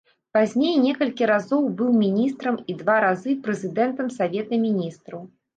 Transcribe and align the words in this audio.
Пазней 0.35 0.71
некалькі 0.85 1.27
разоў 1.31 1.67
быў 1.81 1.91
міністрам 2.03 2.57
і 2.73 2.79
два 2.81 2.97
разы 3.07 3.37
прэзідэнтам 3.49 4.07
савета 4.17 4.63
міністраў. 4.67 5.21